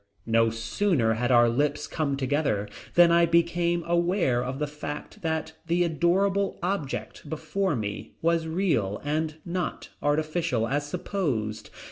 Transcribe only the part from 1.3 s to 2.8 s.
our lips come together